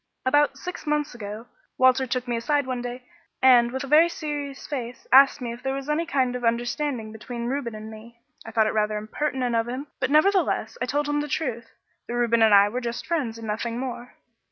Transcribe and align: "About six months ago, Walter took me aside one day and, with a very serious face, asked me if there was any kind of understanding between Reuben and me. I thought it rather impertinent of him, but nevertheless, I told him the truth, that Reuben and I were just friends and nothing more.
"About 0.25 0.57
six 0.57 0.87
months 0.87 1.13
ago, 1.13 1.45
Walter 1.77 2.07
took 2.07 2.27
me 2.27 2.35
aside 2.35 2.65
one 2.65 2.81
day 2.81 3.05
and, 3.39 3.69
with 3.71 3.83
a 3.83 3.87
very 3.87 4.09
serious 4.09 4.65
face, 4.65 5.05
asked 5.11 5.41
me 5.41 5.53
if 5.53 5.61
there 5.61 5.75
was 5.75 5.87
any 5.87 6.07
kind 6.07 6.35
of 6.35 6.43
understanding 6.43 7.11
between 7.11 7.45
Reuben 7.45 7.75
and 7.75 7.91
me. 7.91 8.19
I 8.43 8.49
thought 8.49 8.65
it 8.65 8.73
rather 8.73 8.97
impertinent 8.97 9.55
of 9.55 9.67
him, 9.67 9.85
but 9.99 10.09
nevertheless, 10.09 10.75
I 10.81 10.87
told 10.87 11.07
him 11.07 11.21
the 11.21 11.27
truth, 11.27 11.69
that 12.07 12.15
Reuben 12.15 12.41
and 12.41 12.51
I 12.51 12.67
were 12.67 12.81
just 12.81 13.05
friends 13.05 13.37
and 13.37 13.45
nothing 13.45 13.77
more. 13.77 14.15